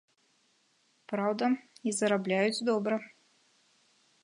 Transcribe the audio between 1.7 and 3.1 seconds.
і зарабляюць добра.